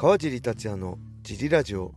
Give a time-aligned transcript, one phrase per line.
[0.00, 1.92] 川尻達也のジリラジオ。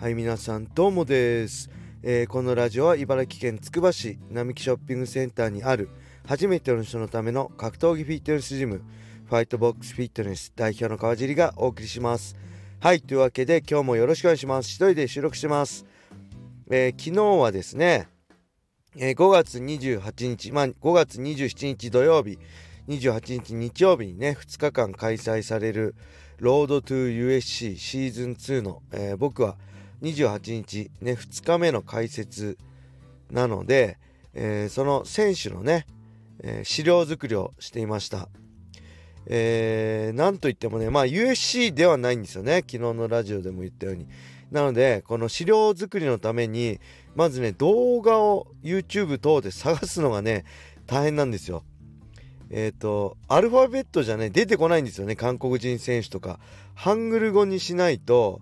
[0.00, 1.70] はい皆さんどうもです、
[2.02, 5.88] えー、このラジオは茨城県つくば市並木ショッピングセンターにある
[6.26, 8.82] 初めての人のための格闘技フィットネスジム
[9.26, 12.34] ファイトボックスフィットネス代表の川尻がお送りします。
[12.80, 14.70] はいというわけで今日もよろしくお願いします。
[14.70, 15.86] 一人で収録してます、
[16.72, 18.08] えー、昨日はですね、
[18.96, 22.36] えー、5月28日まあ5月27日土曜日
[22.88, 25.94] 28日日曜日にね2日間開催される
[26.38, 29.56] ロードトゥ USC シーズン2の、えー、僕は
[30.02, 32.58] 28日ね2日目の解説
[33.30, 33.98] なので、
[34.34, 35.86] えー、その選手のね、
[36.40, 38.28] えー、資料作りをしていました。
[39.26, 42.56] えー、なんといってもねまあ USC ではないんですよね。
[42.56, 44.06] 昨日のラジオでも言ったように。
[44.50, 46.78] なのでこの資料作りのために
[47.16, 50.44] まずね動画を YouTube 等で探すのがね
[50.86, 51.64] 大変なんですよ。
[52.56, 56.38] えっ、ー、と、アルファベットじゃね、出てこないんですよね、韓国人選手とか。
[56.76, 58.40] ハングル語にしないと、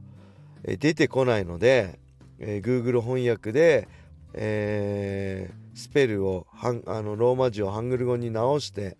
[0.64, 1.98] え、出てこないので、
[2.38, 3.88] えー、Google 翻訳で、
[4.34, 8.98] えー、スペルをあのローマ字をハングル語に直して、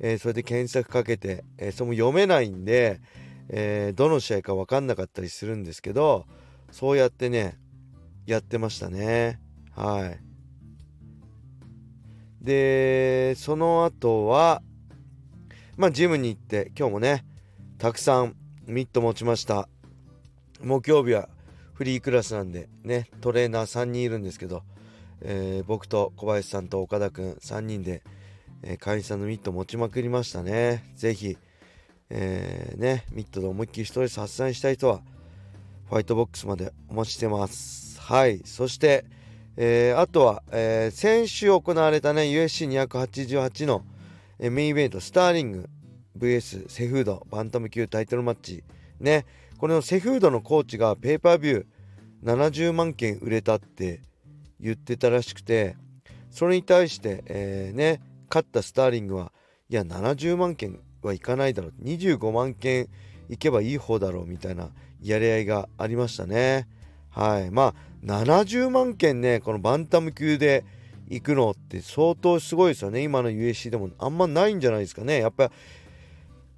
[0.00, 3.00] えー、それで検索かけて、えー、それも読めないんで、
[3.50, 6.26] え、どの試合か分かんなかったりするんですけど
[6.70, 7.56] そうやってね
[8.26, 9.40] やってましたね
[9.74, 10.27] はい
[12.40, 14.62] でその後は
[15.76, 17.24] まあジムに行って今日もね
[17.78, 18.36] たくさん
[18.66, 19.68] ミット持ちました。
[20.60, 21.28] 木曜日は
[21.74, 24.62] フリークラスなんでねトレーナー3人いるんですけど、
[25.20, 28.02] えー、僕と小林さんと岡田くん3人で、
[28.62, 30.82] えー、会員さんのミット持ちまくりましたね。
[30.96, 31.38] 是非
[32.10, 35.02] えー、ねミットで思いっきりストレス発散したい人は
[35.88, 38.00] ファイトボックスまでお待ちしてます。
[38.00, 38.40] はい。
[38.44, 39.04] そして
[39.60, 43.84] えー、あとは、えー、先週行われたね USC288 の、
[44.38, 45.68] え、メインイベントスターリング
[46.16, 48.62] VS セフードバンタム級タイトルマッチ。
[49.00, 49.26] ね。
[49.58, 51.66] これのセフードのコーチがペーパービュー
[52.22, 54.00] 70万件売れたって
[54.60, 55.76] 言ってたらしくて
[56.30, 59.32] それに対して、えー、ね勝ったスターリングは
[59.68, 61.72] いや70万件はいかないだろう。
[61.82, 62.88] 25万件
[63.28, 64.70] いけばいい方だろうみたいな
[65.02, 66.68] やり合いがありましたね。
[67.10, 67.50] はい。
[67.50, 70.64] まあ70万件ねこのバンタム級で
[71.08, 73.02] 行くのって相当すごいですよね。
[73.02, 75.20] 今の USC でもあんまないんじゃないですかね。
[75.20, 75.50] やっぱ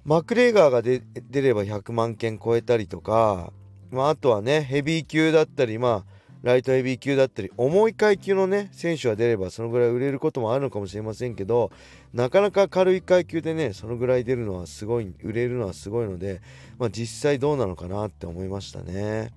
[0.03, 3.53] マクレーガーが出れば100万件超えたりとか、
[3.91, 11.71] まあ、あとはねヘビー級だったりまあライトヘビー級だったり重い階級のね選手が出ればそのぐらい売れることもあるのかもしれませんけど
[12.13, 16.41] なかなか軽い階級でねそのぐらい出るのはすごい売れるのはすごいので、
[16.79, 19.31] まあ、実際どうなのかなって思いましたね。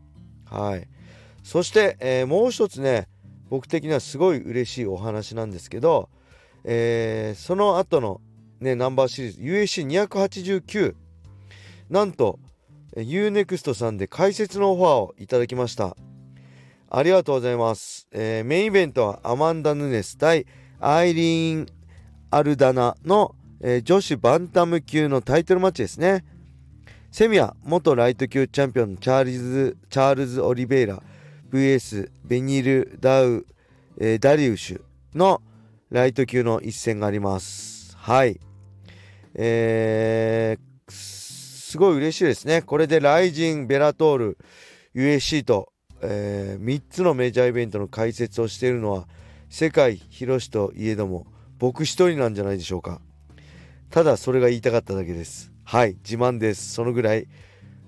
[0.47, 0.89] はい。
[1.45, 3.07] そして、えー、もう一つね
[3.51, 6.09] 僕的にはすごい嬉しいお話なんですけど、
[6.65, 8.21] えー、その後の
[8.61, 9.41] ねナンバーシリーズ
[9.83, 10.95] USC289
[11.91, 12.41] なんと
[12.97, 15.97] UNEXT さんで解説のオファーをいただきました。
[16.89, 20.47] ありがとうございます、えー、メインイベントはアマンダ・ヌネス対
[20.79, 21.67] アイリーン・
[22.31, 26.25] アルダナの、えー、女子バンタム級のタイトルマッチですね。
[27.11, 31.03] セミア元ライト級チャンピオンのチャールズ・チャールズオリベイラ。
[31.55, 33.47] VS ベニール・ダウ、
[34.01, 34.83] えー、ダリウシュ
[35.15, 35.41] の
[35.89, 37.97] ライト級の一戦があります。
[37.97, 38.41] はい。
[39.37, 42.63] えー、すごい嬉しいですね。
[42.63, 44.39] これでライジン、ベラトール、
[44.97, 45.73] USC と、
[46.03, 49.07] えー、3つのメジャーイベントの解説をしているのは
[49.49, 51.25] 世界広しといえども
[51.61, 53.01] 僕一人なんじゃないでしょうか。
[53.91, 55.53] ただそれが言いたかっただけです。
[55.63, 56.73] はい、自慢です。
[56.73, 57.29] そのぐらい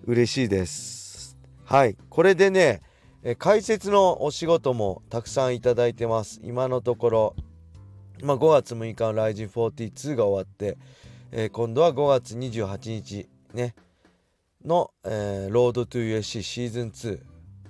[0.04, 1.36] 嬉しいです。
[1.64, 2.80] はい、これでね、
[3.28, 6.40] え解説のお仕事もたくさんいただいてます。
[6.44, 7.36] 今のところ、
[8.22, 10.78] まあ、5月6日の RIZIN42 が終わって、
[11.32, 13.74] えー、今度は5月28日ね。
[14.64, 17.20] の、えー、ロードトゥ USC シーズン2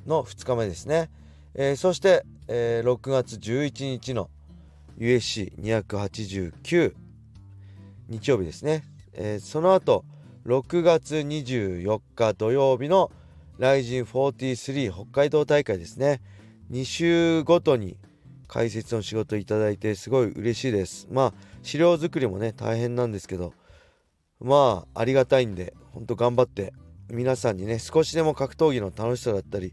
[0.06, 1.08] の2日目ですね、
[1.54, 4.28] えー、そして、えー、6月11日の
[4.98, 6.94] USC289
[8.10, 10.04] 日曜日ですね、えー、その後
[10.44, 13.10] 6月24日土曜日の
[13.58, 16.20] ライジン43北海道大会ですね。
[16.70, 17.96] 2週ごとに
[18.48, 21.08] 解説の仕事いただいてすごい嬉しいです。
[21.10, 23.54] まあ資料作りもね大変なんですけど。
[24.40, 26.74] まあありがたいんでほんと頑張って
[27.08, 29.72] 皆さんにね少しでも格闘技の楽しさだったり、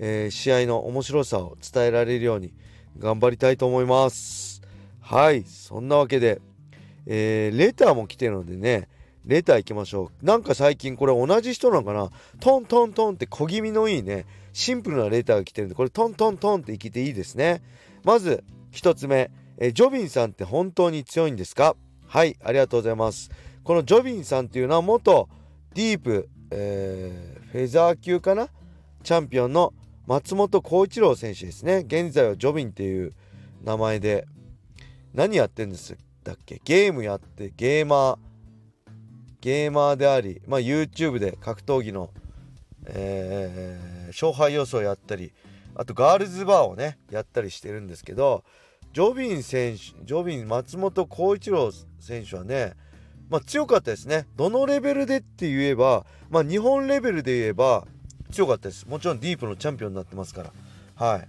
[0.00, 2.52] えー、試合の面白さを伝えられるように
[2.98, 4.60] 頑張りたいと思います。
[5.00, 6.40] はいそんなわけで、
[7.06, 8.88] えー、レターも来てるのでね
[9.30, 10.26] レター行きましょう。
[10.26, 12.10] なんか最近これ同じ人なのかな。
[12.40, 17.62] トントントンって小気味のいいね、シンプルなレターが来てるんで、これトントントンって生きていいですね。
[18.02, 18.42] まず、
[18.72, 21.76] 1つ目、えジョビンさんって本当に強いんですか？
[22.08, 23.30] はい、ありがとうございます。
[23.62, 25.28] このジョビンさんっていうのは元
[25.74, 28.48] ディープ、えー、フェザー級かな？
[29.04, 29.72] チャンピオンの
[30.08, 31.84] 松本幸一郎選手ですね。
[31.86, 33.14] 現在はジョビンっていう
[33.62, 34.26] 名前で。
[35.14, 35.96] 何やってんです？
[36.24, 36.60] だっけ？
[36.64, 38.29] ゲームやってゲーマー。
[39.40, 42.10] ゲーマーであり、まあ、YouTube で格闘技の、
[42.86, 45.32] えー、勝敗予想やったり
[45.74, 48.44] あとガールズバーをねやったりしてるんですけど
[48.92, 51.70] ジョビン選手ジョビン松本晃市郎
[52.00, 52.74] 選手はね
[53.30, 54.26] まあ、強かったですね。
[54.36, 57.86] どのレベルでって言えば、まあ、日本レベルで言えば
[58.32, 58.88] 強かったです。
[58.88, 60.52] もちろんディープのチャンピオンになってますから。
[60.96, 61.28] はい。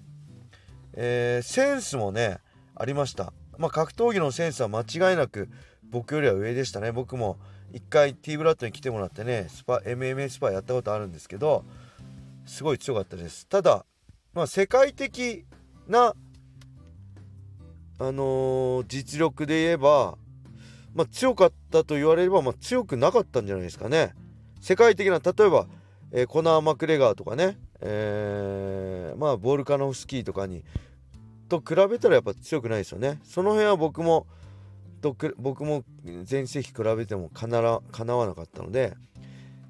[0.94, 2.40] えー、センスもね
[2.76, 3.34] ありました。
[3.60, 5.48] まあ格闘技のセンスは間違いなく
[5.92, 6.92] 僕よりは上でしたね。
[6.92, 7.38] 僕も
[7.74, 11.66] 一回 T ブラッドに来てもらってねスパ MMA スパやったことあるんですけど
[12.46, 13.86] すごい強かったですただ
[14.34, 15.46] まあ世界的
[15.88, 16.14] な
[18.00, 20.18] あのー、実力で言えば
[20.94, 24.14] まあ、強かったと言われれば、まあ、強くなかったんじゃないですかね。
[24.60, 25.68] 世界的な例えば、
[26.12, 30.64] えー、コナー・マクレガーとかね、えー、まあボルカノフスキーとかに
[31.48, 33.20] と比べたらやっぱ強くないですよね。
[33.24, 34.28] その辺は僕も
[35.02, 35.84] と僕も
[36.24, 38.94] 全盛期比べてもかならかなわなかったので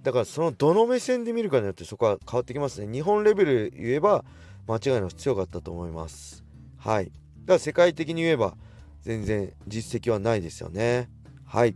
[0.03, 2.91] だからそのどの目線で見るかによってそこは変わってきますね。
[2.91, 4.25] 日本レベル言えば
[4.67, 6.43] 間違いなく強かったと思います。
[6.77, 7.05] はい。
[7.05, 7.13] だか
[7.53, 8.55] ら世界的に言えば
[9.01, 11.09] 全然実績はないですよね。
[11.45, 11.75] はい。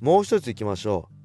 [0.00, 1.18] もう一ついきましょう。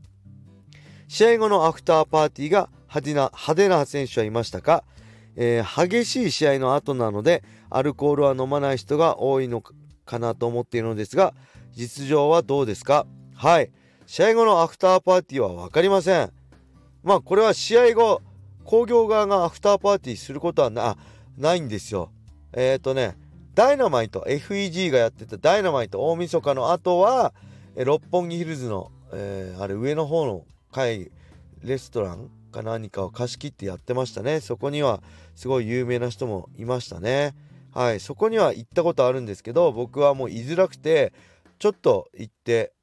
[1.08, 4.84] 試合後のアフターパーティーが派手な派手な選手はいましたか、
[5.36, 9.64] えー、激しい試合の後なのでアルコールは飲まない人が多いの
[10.06, 11.34] かなと思っているのですが
[11.74, 13.06] 実情はどうですか？
[13.36, 13.72] はい。
[14.06, 16.32] 試合後のアフターパーティーは分かりません。
[17.04, 18.22] まあこれは試合後
[18.64, 20.98] 工業側がアフターパーティーすることはな
[21.38, 22.12] ないんですよ。
[22.54, 23.18] えっ、ー、とね
[23.56, 27.34] ダイナマイト FEG がやってたダイナマイト大晦日の後は
[27.76, 31.12] 六本木ヒルズの、えー、あれ上の方の会
[31.64, 34.42] レストランか何かを貸し切ってやってましたね。
[34.42, 35.02] そこには
[35.34, 37.34] すごい有名な人もいましたね。
[37.74, 41.12] はいそこには行ったことあるんですけど僕はもう居づらくて
[41.58, 42.74] ちょっと行って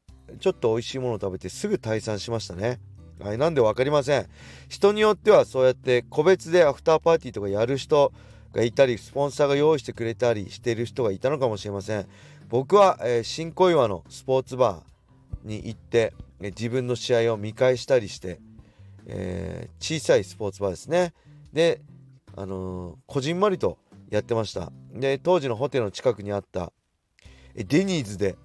[0.41, 2.81] ちょっと美味しいものを食べてすぐ退散しましたね。
[3.21, 4.27] はいなんで分かりません。
[4.69, 8.13] 人によってはそうやって個別でアフターパーティーとかやる人
[8.53, 12.07] がいたりスポンサーが用意してくれたりしてる人がいたのかもしれません。
[12.49, 18.41] 僕は、えー、新小岩のスポーツバーに行って、えー、自分の試合を見返したりして、
[19.07, 21.13] えー、小さいスポーツバーですね。
[21.53, 21.81] で
[22.37, 23.79] あのこじんまりと
[24.11, 24.73] やってました。
[24.93, 26.73] で当時のホテルの近くにあった
[27.55, 28.37] デニーズで、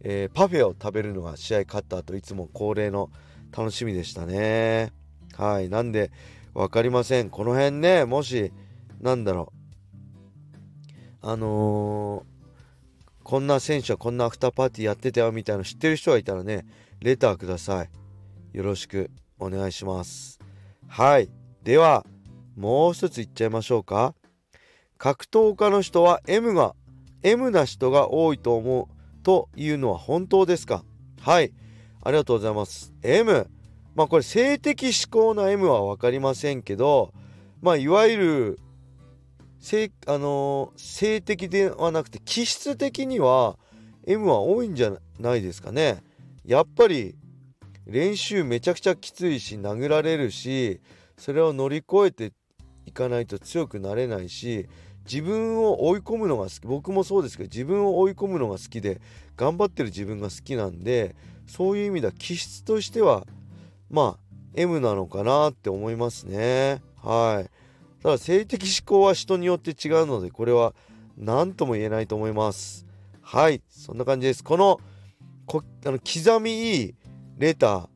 [0.00, 3.10] えパフェを食べるのが試合勝った後いつも恒例の
[3.56, 4.92] 楽しみでしたね。
[5.36, 5.68] はい。
[5.68, 6.10] なんで
[6.54, 7.30] 分かりません。
[7.30, 8.52] この辺ねもし
[9.00, 9.52] なんだろ
[11.22, 11.28] う。
[11.28, 16.66] あのー、こんな選手はこんなアフターパーティーやってたよみたいな知ってる人がいたらね
[17.00, 17.90] レターください。
[18.56, 20.38] よろしくお願いします。
[20.88, 21.28] はい。
[21.62, 22.06] では
[22.56, 24.14] もう一ついっちゃいましょうか。
[24.98, 26.74] 格闘家の人は M が
[27.22, 28.96] M な人が多いと思う。
[29.22, 30.84] というのは本当ですか？
[31.20, 31.52] はい。
[32.04, 32.94] ありがとうございます。
[33.02, 33.50] M
[33.96, 37.12] まあこれ性的思考な M は分かりませんけど
[37.60, 38.60] まあいわゆる
[39.58, 43.58] 性あのー、性的ではなくて気質的には
[44.06, 46.04] M は多いんじゃないですかね。
[46.44, 47.16] やっぱり
[47.86, 50.80] 練習めちゃくちゃきついし殴られるし
[51.16, 52.32] それを乗り越えて
[52.84, 54.68] いかないと強くなれないし
[55.10, 56.60] 自分を追い込むのが好き。
[56.62, 59.00] 僕もそうですけど自分を追い込むのが好きで
[59.36, 61.14] 頑張ってる自分が好きなんで
[61.46, 63.26] そういう意味では気質としては
[63.90, 66.82] まあ M なのかなって思いますね。
[67.02, 67.50] はい。
[68.02, 70.74] ただ性的思考は人によって違うのでこれは
[71.16, 72.86] 何とも言えないと思います。
[73.20, 73.62] はい。
[73.68, 74.42] そんな感じです。
[74.42, 74.80] この
[75.46, 76.94] こあの刻みいい
[77.38, 77.88] レター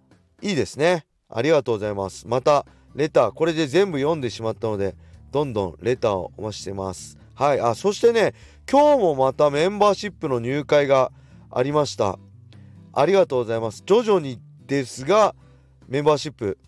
[0.43, 1.07] いいですね。
[1.29, 2.26] ありがとうございます。
[2.29, 4.95] またレターこれで全部読んでしまったので
[5.32, 7.18] どんどんレターをお待ちしてます。
[7.34, 7.60] はい。
[7.60, 8.34] あそしてね
[8.70, 11.12] 今日もまたメンバーシップの入会が
[11.50, 12.18] ありました。
[12.92, 13.82] ありがとうございます。
[13.87, 15.34] 徐々にですが
[15.88, 16.58] メンバーシップ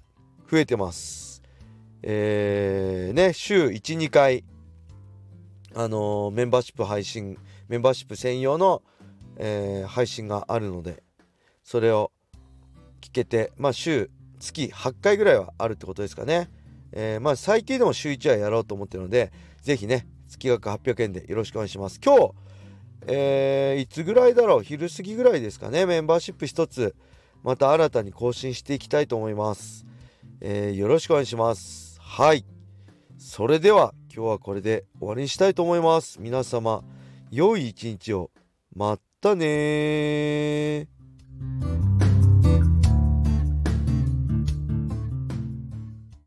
[0.51, 1.33] 増えてます。
[2.03, 4.45] えー、ね、週1、2回、
[5.75, 7.39] あのー、メンバーシップ配信、
[7.69, 8.83] メンバーシップ専用の、
[9.37, 11.05] えー、配信があるので、
[11.63, 12.11] それを
[13.01, 16.51] 聞けて、まあ、週、月8回ぐらいはあるってことですかね。
[16.93, 19.33] えー、まあ、最低でも週1はやろうと思ってるので、
[19.63, 22.01] ぜひね、月額800円でよろしくお願いします。
[22.05, 22.33] 今日、
[23.07, 24.63] えー、いつぐらいだろう？
[24.63, 26.95] 昼過ぎぐらいですかね、メンバーシップ1つ、
[27.43, 29.85] また新たに更新していきたいと思います。
[30.41, 31.93] えー、よろしくお願いします。
[32.01, 32.45] はい
[33.17, 36.85] それでは今日はこれで終わりにしたいと思います皆様
[37.31, 38.31] 良い一日を
[38.75, 40.89] またね